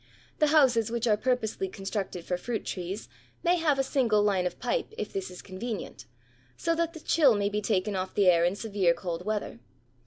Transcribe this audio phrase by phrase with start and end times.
[0.39, 3.07] The houses which are purposely constructed for fruit trees
[3.43, 6.07] may have a single line of pipe if this is convenient,
[6.57, 9.59] so that the chill may be taken off the air in severe cold weather.